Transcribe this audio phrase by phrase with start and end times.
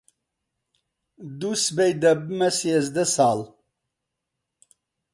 [1.39, 3.39] دووسبەی دەبمە سێزدە ساڵ.